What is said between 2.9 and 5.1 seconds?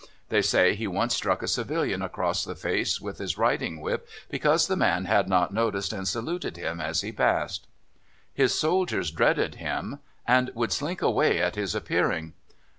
with his riding whip because the man